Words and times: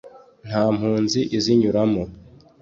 nta 0.47 0.63
mpunzi 0.75 1.19
izinyuramo 1.37 2.03